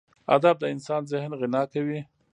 [0.35, 1.99] ادب د انسان ذهن غنا کوي.